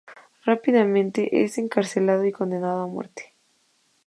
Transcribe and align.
Rápidamente 0.45 1.43
es 1.43 1.59
encarcelado 1.59 2.25
y 2.25 2.31
condenado 2.31 2.81
a 2.81 2.87
muerte. 2.87 3.35